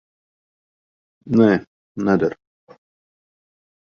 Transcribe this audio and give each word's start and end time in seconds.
Nē, 1.39 1.49
neder. 2.07 2.33